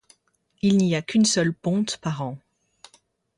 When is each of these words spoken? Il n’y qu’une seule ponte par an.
Il 0.63 0.77
n’y 0.79 0.99
qu’une 1.03 1.25
seule 1.25 1.53
ponte 1.53 1.97
par 1.99 2.23
an. 2.23 2.39